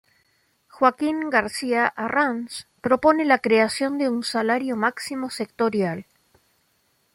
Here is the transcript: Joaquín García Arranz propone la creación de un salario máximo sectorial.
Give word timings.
Joaquín 0.67 1.29
García 1.29 1.85
Arranz 1.85 2.65
propone 2.81 3.23
la 3.23 3.37
creación 3.37 3.99
de 3.99 4.09
un 4.09 4.23
salario 4.23 4.75
máximo 4.75 5.29
sectorial. 5.29 6.07